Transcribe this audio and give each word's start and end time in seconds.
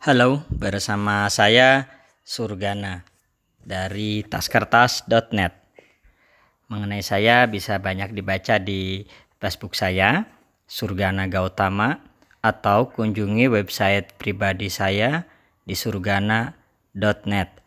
Halo, 0.00 0.48
bersama 0.48 1.28
saya 1.28 1.84
Surgana 2.24 3.04
dari 3.60 4.24
taskertas.net. 4.24 5.52
Mengenai 6.72 7.04
saya 7.04 7.44
bisa 7.44 7.76
banyak 7.76 8.16
dibaca 8.16 8.56
di 8.56 9.04
Facebook 9.36 9.76
saya, 9.76 10.24
Surgana 10.64 11.28
Gautama, 11.28 12.00
atau 12.40 12.88
kunjungi 12.88 13.52
website 13.52 14.16
pribadi 14.16 14.72
saya 14.72 15.28
di 15.68 15.76
surgana.net. 15.76 17.60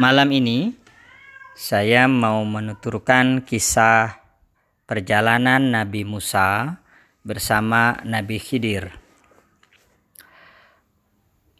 Malam 0.00 0.28
ini 0.32 0.72
saya 1.52 2.08
mau 2.08 2.40
menuturkan 2.48 3.44
kisah 3.44 4.24
perjalanan 4.88 5.68
Nabi 5.68 6.08
Musa 6.08 6.80
bersama 7.20 8.00
Nabi 8.08 8.40
Khidir. 8.40 9.07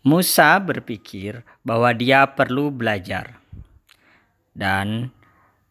Musa 0.09 0.57
berpikir 0.57 1.45
bahwa 1.61 1.93
dia 1.93 2.25
perlu 2.33 2.73
belajar, 2.73 3.45
dan 4.57 5.13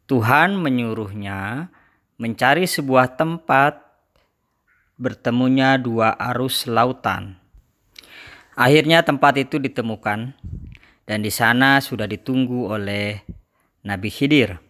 Tuhan 0.05 0.61
menyuruhnya 0.61 1.73
mencari 2.21 2.69
sebuah 2.69 3.17
tempat 3.17 3.81
bertemunya 4.93 5.81
dua 5.81 6.13
arus 6.13 6.69
lautan. 6.69 7.41
Akhirnya, 8.53 9.01
tempat 9.01 9.41
itu 9.41 9.57
ditemukan, 9.57 10.37
dan 11.09 11.19
di 11.25 11.33
sana 11.33 11.81
sudah 11.81 12.05
ditunggu 12.05 12.77
oleh 12.77 13.25
Nabi 13.89 14.13
Khidir. 14.13 14.61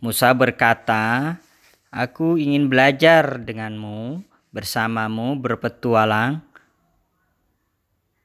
Musa 0.00 0.32
berkata, 0.32 1.36
"Aku 1.92 2.40
ingin 2.40 2.72
belajar 2.72 3.44
denganmu, 3.44 4.24
bersamamu 4.56 5.36
berpetualang." 5.36 6.47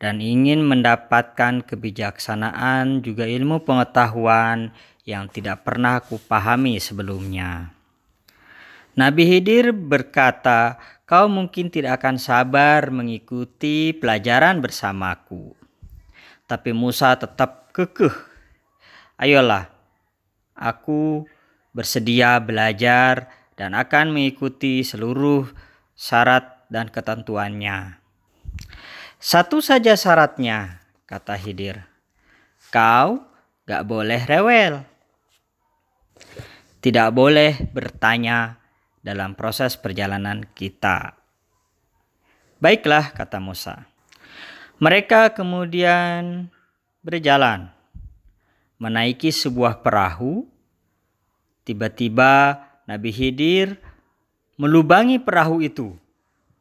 Dan 0.04 0.20
ingin 0.20 0.60
mendapatkan 0.68 1.64
kebijaksanaan 1.64 3.00
juga 3.00 3.24
ilmu 3.24 3.64
pengetahuan 3.64 4.76
yang 5.08 5.32
tidak 5.32 5.64
pernah 5.64 6.04
kupahami 6.04 6.76
sebelumnya. 6.76 7.72
Nabi 9.00 9.24
Hidir 9.24 9.72
berkata, 9.72 10.76
"Kau 11.08 11.32
mungkin 11.32 11.72
tidak 11.72 12.04
akan 12.04 12.20
sabar 12.20 12.92
mengikuti 12.92 13.96
pelajaran 13.96 14.60
bersamaku." 14.60 15.56
Tapi 16.52 16.76
Musa 16.76 17.16
tetap 17.16 17.72
kekeh. 17.72 18.12
"Ayolah, 19.16 19.72
aku 20.52 21.24
bersedia 21.72 22.44
belajar 22.44 23.32
dan 23.56 23.72
akan 23.72 24.12
mengikuti 24.12 24.84
seluruh 24.84 25.48
syarat 25.96 26.68
dan 26.68 26.92
ketentuannya." 26.92 28.03
Satu 29.24 29.64
saja 29.64 29.96
syaratnya, 29.96 30.84
kata 31.08 31.40
Hidir. 31.40 31.88
Kau 32.76 33.24
gak 33.64 33.88
boleh 33.88 34.20
rewel. 34.28 34.84
Tidak 36.84 37.08
boleh 37.16 37.56
bertanya 37.72 38.60
dalam 39.00 39.32
proses 39.40 39.80
perjalanan 39.80 40.44
kita. 40.52 41.16
Baiklah, 42.60 43.16
kata 43.16 43.40
Musa. 43.40 43.88
Mereka 44.84 45.32
kemudian 45.32 46.52
berjalan, 47.00 47.72
menaiki 48.76 49.32
sebuah 49.32 49.80
perahu. 49.80 50.44
Tiba-tiba 51.64 52.60
Nabi 52.92 53.16
Hidir 53.16 53.80
melubangi 54.60 55.16
perahu 55.16 55.64
itu. 55.64 55.96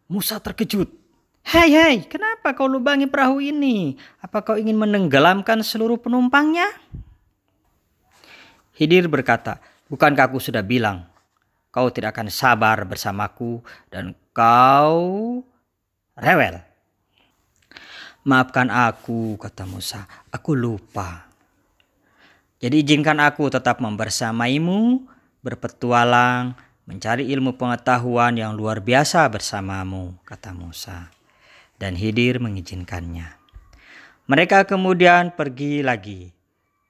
Musa 0.06 0.38
terkejut 0.38 1.01
Hei, 1.42 1.74
hei, 1.74 2.06
kenapa 2.06 2.54
kau 2.54 2.70
lubangi 2.70 3.10
perahu 3.10 3.42
ini? 3.42 3.98
Apa 4.22 4.46
kau 4.46 4.54
ingin 4.54 4.78
menenggelamkan 4.78 5.58
seluruh 5.66 5.98
penumpangnya? 5.98 6.70
Hidir 8.78 9.10
berkata, 9.10 9.58
Bukankah 9.90 10.30
aku 10.30 10.40
sudah 10.40 10.62
bilang, 10.64 11.04
kau 11.68 11.92
tidak 11.92 12.16
akan 12.16 12.32
sabar 12.32 12.80
bersamaku 12.88 13.60
dan 13.92 14.16
kau 14.32 15.42
rewel. 16.16 16.64
Maafkan 18.24 18.72
aku, 18.72 19.36
kata 19.36 19.68
Musa, 19.68 20.08
aku 20.32 20.56
lupa. 20.56 21.26
Jadi 22.62 22.86
izinkan 22.86 23.18
aku 23.18 23.50
tetap 23.50 23.82
membersamaimu, 23.82 25.04
berpetualang, 25.42 26.54
mencari 26.88 27.28
ilmu 27.28 27.58
pengetahuan 27.58 28.38
yang 28.38 28.54
luar 28.54 28.80
biasa 28.80 29.28
bersamamu, 29.28 30.16
kata 30.24 30.56
Musa 30.56 31.12
dan 31.82 31.98
Hidir 31.98 32.38
mengizinkannya. 32.38 33.26
Mereka 34.30 34.70
kemudian 34.70 35.34
pergi 35.34 35.82
lagi, 35.82 36.30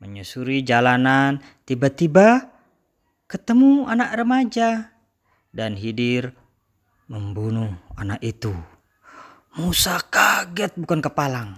menyusuri 0.05 0.61
jalanan, 0.61 1.41
tiba-tiba 1.65 2.53
ketemu 3.25 3.89
anak 3.89 4.13
remaja 4.21 4.93
dan 5.49 5.81
Hidir 5.81 6.37
membunuh 7.09 7.73
anak 7.97 8.21
itu. 8.21 8.53
Musa 9.57 9.97
kaget 9.97 10.77
bukan 10.77 11.01
kepalang. 11.01 11.57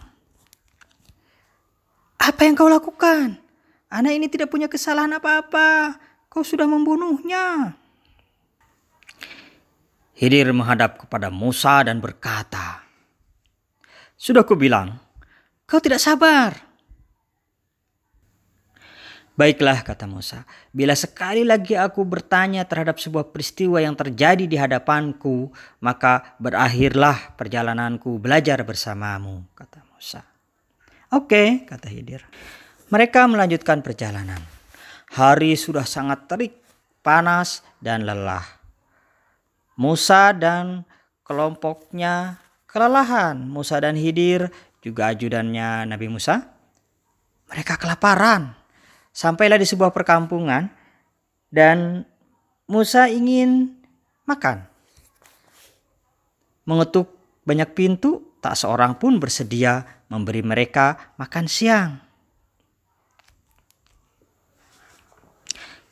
Apa 2.22 2.46
yang 2.46 2.54
kau 2.54 2.70
lakukan? 2.70 3.42
Anak 3.90 4.14
ini 4.14 4.30
tidak 4.30 4.54
punya 4.54 4.70
kesalahan 4.70 5.18
apa-apa. 5.18 5.98
Kau 6.30 6.46
sudah 6.46 6.70
membunuhnya. 6.70 7.74
Hidir 10.14 10.54
menghadap 10.54 11.02
kepada 11.02 11.30
Musa 11.30 11.82
dan 11.82 11.98
berkata, 11.98 12.83
sudah 14.24 14.40
kubilang, 14.48 14.96
kau 15.68 15.84
tidak 15.84 16.00
sabar. 16.00 16.56
Baiklah, 19.34 19.84
kata 19.84 20.08
Musa, 20.08 20.46
bila 20.70 20.94
sekali 20.96 21.42
lagi 21.44 21.74
aku 21.76 22.06
bertanya 22.06 22.64
terhadap 22.64 22.96
sebuah 23.02 23.34
peristiwa 23.34 23.82
yang 23.82 23.98
terjadi 23.98 24.46
di 24.46 24.56
hadapanku, 24.56 25.50
maka 25.82 26.38
berakhirlah 26.40 27.34
perjalananku 27.36 28.16
belajar 28.22 28.62
bersamamu, 28.64 29.44
kata 29.58 29.82
Musa. 29.92 30.22
Oke, 31.12 31.66
kata 31.68 31.90
Hidir. 31.90 32.24
Mereka 32.88 33.26
melanjutkan 33.26 33.82
perjalanan. 33.82 34.40
Hari 35.18 35.58
sudah 35.58 35.84
sangat 35.84 36.30
terik, 36.30 36.54
panas, 37.02 37.60
dan 37.82 38.06
lelah. 38.06 38.46
Musa 39.74 40.30
dan 40.30 40.86
kelompoknya 41.26 42.43
kelelahan. 42.74 43.38
Musa 43.38 43.78
dan 43.78 43.94
Hidir 43.94 44.50
juga 44.82 45.14
ajudannya 45.14 45.86
Nabi 45.86 46.10
Musa. 46.10 46.42
Mereka 47.46 47.78
kelaparan. 47.78 48.58
Sampailah 49.14 49.62
di 49.62 49.66
sebuah 49.70 49.94
perkampungan 49.94 50.66
dan 51.54 52.02
Musa 52.66 53.06
ingin 53.06 53.78
makan. 54.26 54.66
Mengetuk 56.66 57.14
banyak 57.46 57.70
pintu, 57.78 58.34
tak 58.42 58.58
seorang 58.58 58.98
pun 58.98 59.22
bersedia 59.22 60.02
memberi 60.10 60.42
mereka 60.42 61.14
makan 61.14 61.46
siang. 61.46 62.02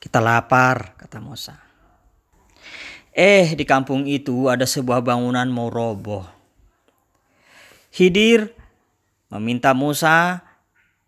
Kita 0.02 0.18
lapar, 0.18 0.98
kata 0.98 1.22
Musa. 1.22 1.54
Eh, 3.14 3.54
di 3.54 3.62
kampung 3.62 4.08
itu 4.08 4.50
ada 4.50 4.66
sebuah 4.66 5.04
bangunan 5.04 5.46
mau 5.46 5.70
roboh. 5.70 6.41
Hidir 7.92 8.56
meminta 9.28 9.76
Musa 9.76 10.40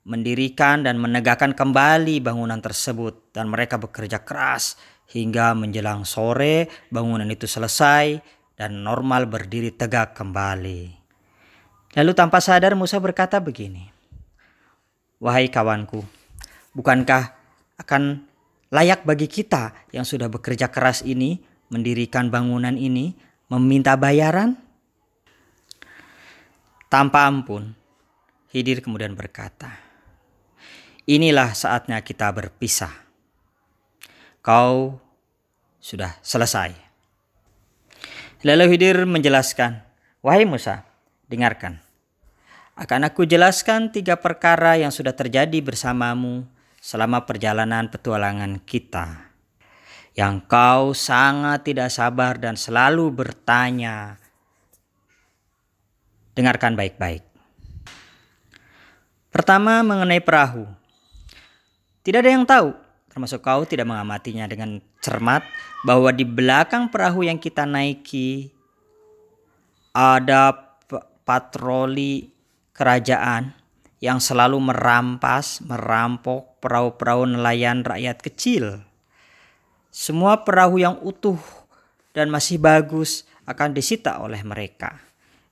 mendirikan 0.04 0.84
dan 0.84 1.00
menegakkan 1.00 1.56
kembali 1.56 2.20
bangunan 2.20 2.60
tersebut 2.60 3.32
dan 3.32 3.48
mereka 3.48 3.80
bekerja 3.80 4.20
keras 4.20 4.76
hingga 5.08 5.56
menjelang 5.56 6.04
sore 6.04 6.68
bangunan 6.92 7.24
itu 7.32 7.48
selesai 7.48 8.20
dan 8.60 8.84
normal 8.84 9.24
berdiri 9.24 9.72
tegak 9.72 10.12
kembali. 10.12 10.92
Lalu 11.96 12.12
tanpa 12.12 12.44
sadar 12.44 12.76
Musa 12.76 13.00
berkata 13.00 13.40
begini, 13.40 13.88
Wahai 15.24 15.48
kawanku, 15.48 16.04
bukankah 16.76 17.32
akan 17.80 18.28
layak 18.68 19.08
bagi 19.08 19.24
kita 19.24 19.72
yang 19.88 20.04
sudah 20.04 20.28
bekerja 20.28 20.68
keras 20.68 21.00
ini 21.00 21.40
mendirikan 21.72 22.28
bangunan 22.28 22.76
ini 22.76 23.16
meminta 23.48 23.96
bayaran? 23.96 24.63
Tanpa 26.94 27.26
ampun, 27.26 27.74
Hidir 28.54 28.78
kemudian 28.78 29.18
berkata, 29.18 29.82
Inilah 31.10 31.50
saatnya 31.50 31.98
kita 32.06 32.30
berpisah. 32.30 32.94
Kau 34.38 35.02
sudah 35.82 36.14
selesai. 36.22 36.70
Lalu 38.46 38.78
Hidir 38.78 39.10
menjelaskan, 39.10 39.82
Wahai 40.22 40.46
Musa, 40.46 40.86
dengarkan. 41.26 41.82
Akan 42.78 43.02
aku 43.02 43.26
jelaskan 43.26 43.90
tiga 43.90 44.22
perkara 44.22 44.78
yang 44.78 44.94
sudah 44.94 45.18
terjadi 45.18 45.58
bersamamu 45.66 46.46
selama 46.78 47.26
perjalanan 47.26 47.90
petualangan 47.90 48.62
kita. 48.62 49.34
Yang 50.14 50.46
kau 50.46 50.94
sangat 50.94 51.66
tidak 51.66 51.90
sabar 51.90 52.38
dan 52.38 52.54
selalu 52.54 53.10
bertanya 53.10 54.22
Dengarkan 56.34 56.74
baik-baik. 56.74 57.22
Pertama 59.30 59.82
mengenai 59.82 60.22
perahu. 60.22 60.66
Tidak 62.02 62.20
ada 62.22 62.30
yang 62.30 62.46
tahu, 62.46 62.74
termasuk 63.10 63.42
kau 63.42 63.66
tidak 63.66 63.86
mengamatinya 63.86 64.46
dengan 64.46 64.82
cermat, 65.02 65.46
bahwa 65.82 66.10
di 66.10 66.22
belakang 66.22 66.90
perahu 66.90 67.26
yang 67.26 67.38
kita 67.38 67.66
naiki 67.66 68.50
ada 69.94 70.54
patroli 71.24 72.34
kerajaan 72.74 73.54
yang 74.02 74.18
selalu 74.18 74.58
merampas, 74.58 75.62
merampok 75.64 76.60
perahu-perahu 76.60 77.24
nelayan 77.24 77.80
rakyat 77.86 78.20
kecil. 78.20 78.84
Semua 79.88 80.42
perahu 80.42 80.82
yang 80.82 80.98
utuh 81.00 81.38
dan 82.12 82.28
masih 82.28 82.58
bagus 82.58 83.24
akan 83.46 83.70
disita 83.72 84.18
oleh 84.20 84.42
mereka. 84.42 84.98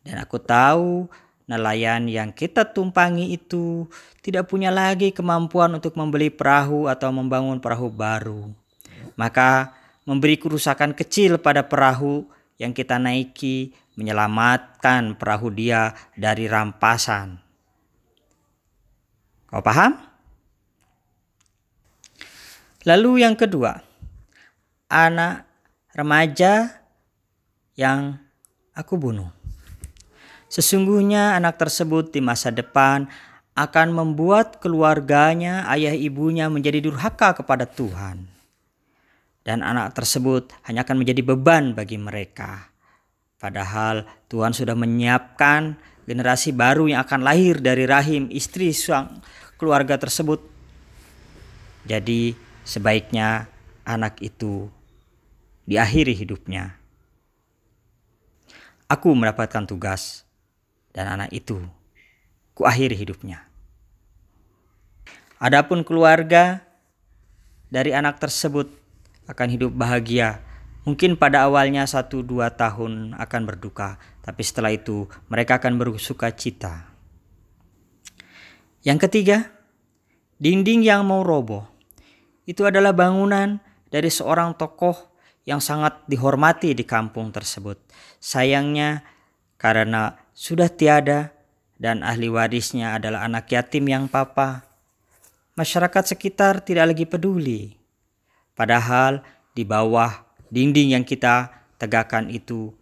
Dan 0.03 0.19
aku 0.19 0.39
tahu 0.43 1.07
nelayan 1.47 2.07
yang 2.07 2.31
kita 2.31 2.67
tumpangi 2.67 3.35
itu 3.35 3.87
tidak 4.23 4.51
punya 4.51 4.71
lagi 4.71 5.11
kemampuan 5.11 5.75
untuk 5.75 5.95
membeli 5.99 6.31
perahu 6.31 6.87
atau 6.91 7.11
membangun 7.11 7.59
perahu 7.59 7.91
baru. 7.91 8.51
Maka 9.15 9.75
memberi 10.07 10.39
kerusakan 10.39 10.95
kecil 10.95 11.39
pada 11.39 11.67
perahu 11.67 12.27
yang 12.59 12.75
kita 12.75 12.99
naiki 12.99 13.75
menyelamatkan 13.99 15.19
perahu 15.19 15.53
dia 15.53 15.93
dari 16.15 16.49
rampasan. 16.49 17.39
Kau 19.53 19.61
paham? 19.61 20.01
Lalu 22.83 23.23
yang 23.23 23.37
kedua, 23.37 23.79
anak 24.91 25.47
remaja 25.95 26.83
yang 27.79 28.19
aku 28.75 28.99
bunuh. 28.99 29.42
Sesungguhnya 30.53 31.33
anak 31.33 31.57
tersebut 31.57 32.13
di 32.13 32.21
masa 32.21 32.53
depan 32.53 33.09
akan 33.57 33.89
membuat 33.89 34.61
keluarganya, 34.61 35.65
ayah 35.73 35.97
ibunya 35.97 36.53
menjadi 36.53 36.85
durhaka 36.85 37.33
kepada 37.41 37.65
Tuhan. 37.65 38.29
Dan 39.41 39.65
anak 39.65 39.97
tersebut 39.97 40.53
hanya 40.69 40.85
akan 40.85 41.01
menjadi 41.01 41.25
beban 41.25 41.73
bagi 41.73 41.97
mereka. 41.97 42.69
Padahal 43.41 44.05
Tuhan 44.29 44.53
sudah 44.53 44.77
menyiapkan 44.77 45.81
generasi 46.05 46.53
baru 46.53 46.85
yang 46.85 47.01
akan 47.01 47.25
lahir 47.25 47.57
dari 47.57 47.89
rahim 47.89 48.29
istri 48.29 48.77
sang 48.77 49.25
keluarga 49.57 49.97
tersebut. 49.97 50.45
Jadi 51.89 52.37
sebaiknya 52.61 53.49
anak 53.89 54.21
itu 54.21 54.69
diakhiri 55.65 56.13
hidupnya. 56.13 56.77
Aku 58.85 59.17
mendapatkan 59.17 59.65
tugas 59.65 60.29
dan 60.93 61.09
anak 61.09 61.33
itu 61.33 61.61
kuakhiri 62.57 62.97
hidupnya. 62.97 63.49
Adapun 65.43 65.83
keluarga 65.83 66.63
dari 67.73 67.91
anak 67.91 68.23
tersebut 68.23 68.71
akan 69.27 69.49
hidup 69.51 69.73
bahagia. 69.75 70.39
Mungkin 70.87 71.15
pada 71.19 71.47
awalnya 71.47 71.87
satu 71.87 72.23
dua 72.23 72.55
tahun 72.55 73.15
akan 73.19 73.43
berduka, 73.47 73.99
tapi 74.23 74.43
setelah 74.43 74.71
itu 74.75 75.11
mereka 75.27 75.59
akan 75.59 75.79
bersuka 75.79 76.31
cita. 76.35 76.91
Yang 78.83 79.07
ketiga, 79.07 79.51
dinding 80.43 80.83
yang 80.83 81.07
mau 81.07 81.23
roboh. 81.23 81.67
Itu 82.43 82.67
adalah 82.67 82.91
bangunan 82.91 83.63
dari 83.95 84.11
seorang 84.11 84.59
tokoh 84.59 84.99
yang 85.47 85.63
sangat 85.63 86.03
dihormati 86.11 86.75
di 86.75 86.83
kampung 86.83 87.31
tersebut. 87.31 87.79
Sayangnya 88.19 89.07
karena 89.55 90.22
sudah 90.33 90.69
tiada 90.73 91.37
dan 91.77 92.01
ahli 92.01 92.33
warisnya 92.33 92.97
adalah 92.97 93.29
anak 93.29 93.53
yatim 93.53 93.85
yang 93.89 94.05
papa. 94.09 94.65
Masyarakat 95.53 96.17
sekitar 96.17 96.65
tidak 96.65 96.97
lagi 96.97 97.05
peduli. 97.05 97.77
Padahal 98.57 99.21
di 99.53 99.69
bawah 99.69 100.25
dinding 100.49 100.97
yang 100.97 101.05
kita 101.05 101.53
tegakkan 101.77 102.33
itu 102.33 102.73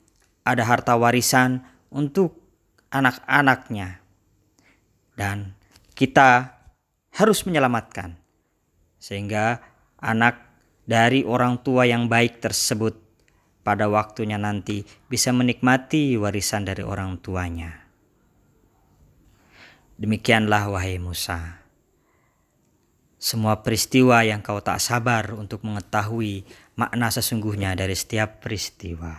ada 0.46 0.62
harta 0.62 0.94
warisan 0.94 1.66
untuk 1.90 2.38
anak-anaknya. 2.94 3.98
Dan 5.18 5.58
kita 5.98 6.54
harus 7.18 7.42
menyelamatkan. 7.42 8.14
Sehingga 9.02 9.58
anak 9.98 10.38
dari 10.86 11.26
orang 11.26 11.58
tua 11.64 11.88
yang 11.88 12.06
baik 12.06 12.38
tersebut 12.38 13.09
pada 13.70 13.86
waktunya 13.86 14.34
nanti 14.34 14.82
bisa 15.06 15.30
menikmati 15.30 16.18
warisan 16.18 16.66
dari 16.66 16.82
orang 16.82 17.22
tuanya. 17.22 17.86
Demikianlah 19.94 20.74
wahai 20.74 20.98
Musa. 20.98 21.62
Semua 23.14 23.62
peristiwa 23.62 24.26
yang 24.26 24.42
kau 24.42 24.58
tak 24.58 24.82
sabar 24.82 25.38
untuk 25.38 25.62
mengetahui 25.62 26.42
makna 26.74 27.14
sesungguhnya 27.14 27.78
dari 27.78 27.94
setiap 27.94 28.42
peristiwa. 28.42 29.14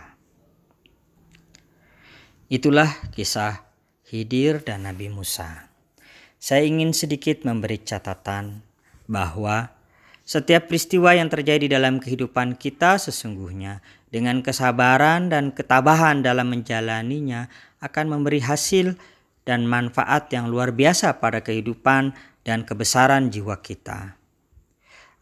Itulah 2.52 3.08
kisah 3.16 3.64
Hidir 4.04 4.60
dan 4.60 4.84
Nabi 4.84 5.08
Musa. 5.08 5.72
Saya 6.36 6.68
ingin 6.68 6.92
sedikit 6.92 7.48
memberi 7.48 7.80
catatan 7.80 8.60
bahwa 9.08 9.72
setiap 10.22 10.70
peristiwa 10.70 11.18
yang 11.18 11.26
terjadi 11.26 11.66
dalam 11.78 11.98
kehidupan 11.98 12.54
kita 12.54 12.98
sesungguhnya 12.98 13.82
dengan 14.12 14.38
kesabaran 14.44 15.32
dan 15.32 15.50
ketabahan 15.50 16.22
dalam 16.22 16.52
menjalaninya 16.52 17.50
akan 17.82 18.06
memberi 18.06 18.38
hasil 18.38 18.94
dan 19.42 19.66
manfaat 19.66 20.30
yang 20.30 20.46
luar 20.46 20.70
biasa 20.70 21.18
pada 21.18 21.42
kehidupan 21.42 22.14
dan 22.46 22.62
kebesaran 22.62 23.34
jiwa 23.34 23.58
kita. 23.58 24.14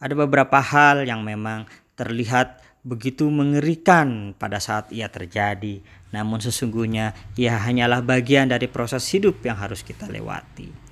Ada 0.00 0.12
beberapa 0.17 0.61
hal 0.61 1.08
yang 1.08 1.25
memang 1.25 1.64
terlihat 1.96 2.61
begitu 2.81 3.29
mengerikan 3.29 4.32
pada 4.37 4.56
saat 4.56 4.88
ia 4.93 5.08
terjadi, 5.12 5.85
namun 6.12 6.41
sesungguhnya 6.41 7.12
ia 7.37 7.61
hanyalah 7.61 8.00
bagian 8.00 8.49
dari 8.49 8.69
proses 8.69 9.05
hidup 9.12 9.44
yang 9.44 9.61
harus 9.61 9.85
kita 9.85 10.08
lewati. 10.08 10.90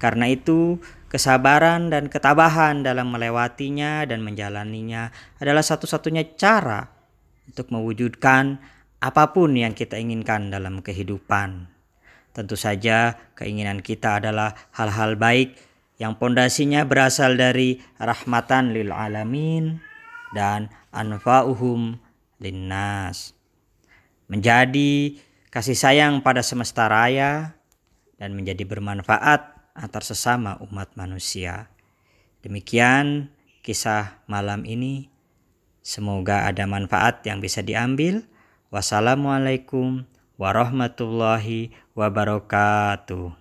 Karena 0.00 0.32
itu, 0.32 0.80
Kesabaran 1.10 1.90
dan 1.90 2.06
ketabahan 2.06 2.86
dalam 2.86 3.10
melewatinya 3.10 4.06
dan 4.06 4.22
menjalaninya 4.22 5.10
adalah 5.42 5.66
satu-satunya 5.66 6.38
cara 6.38 6.86
untuk 7.50 7.66
mewujudkan 7.74 8.62
apa 9.02 9.34
pun 9.34 9.50
yang 9.58 9.74
kita 9.74 9.98
inginkan 9.98 10.54
dalam 10.54 10.78
kehidupan. 10.78 11.66
Tentu 12.30 12.54
saja, 12.54 13.18
keinginan 13.34 13.82
kita 13.82 14.22
adalah 14.22 14.54
hal-hal 14.70 15.18
baik 15.18 15.58
yang 15.98 16.14
pondasinya 16.14 16.86
berasal 16.86 17.34
dari 17.34 17.82
rahmatan 17.98 18.70
lil 18.70 18.94
alamin 18.94 19.82
dan 20.30 20.70
anfa'uhum 20.94 21.98
linnas. 22.38 23.34
Menjadi 24.30 25.18
kasih 25.50 25.74
sayang 25.74 26.22
pada 26.22 26.46
semesta 26.46 26.86
raya 26.86 27.58
dan 28.14 28.38
menjadi 28.38 28.62
bermanfaat 28.62 29.59
antar 29.72 30.04
sesama 30.04 30.60
umat 30.60 30.92
manusia. 30.98 31.72
Demikian 32.44 33.32
kisah 33.64 34.20
malam 34.28 34.68
ini. 34.68 35.08
Semoga 35.80 36.44
ada 36.44 36.68
manfaat 36.68 37.24
yang 37.24 37.40
bisa 37.40 37.64
diambil. 37.64 38.28
Wassalamualaikum 38.68 40.04
warahmatullahi 40.36 41.72
wabarakatuh. 41.96 43.39